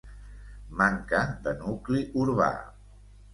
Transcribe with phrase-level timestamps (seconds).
[0.79, 1.19] Manca
[1.49, 2.49] de nucli urbà.